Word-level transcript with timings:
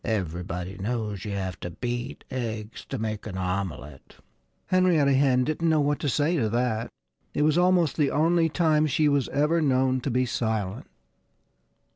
"Everybody 0.03 0.79
knows 0.79 1.25
you 1.25 1.31
have 1.33 1.59
to 1.59 1.69
beat 1.69 2.23
eggs 2.31 2.85
to 2.85 2.97
make 2.97 3.27
an 3.27 3.37
omelette." 3.37 4.15
Henrietta 4.65 5.13
Hen 5.13 5.43
didn't 5.43 5.69
know 5.69 5.79
what 5.79 5.99
to 5.99 6.09
say 6.09 6.35
to 6.37 6.49
that. 6.49 6.89
It 7.35 7.43
was 7.43 7.55
almost 7.55 7.97
the 7.97 8.09
only 8.09 8.49
time 8.49 8.87
she 8.87 9.07
was 9.07 9.29
ever 9.29 9.61
known 9.61 10.01
to 10.01 10.09
be 10.09 10.25
silent. 10.25 10.87